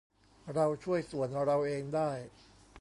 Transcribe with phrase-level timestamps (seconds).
[0.53, 2.11] เราช่วยส่วนเราเองได้